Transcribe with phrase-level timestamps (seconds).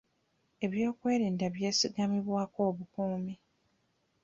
[0.65, 3.35] Eby'okwerinda byesigamibwako obukuumi.